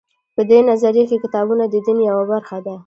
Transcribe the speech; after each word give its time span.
په 0.35 0.41
دې 0.49 0.59
نظریه 0.69 1.05
کې 1.09 1.17
کتابونه 1.23 1.63
د 1.67 1.75
دین 1.85 1.97
یوه 2.09 2.23
برخه 2.31 2.57
دي. 2.65 2.75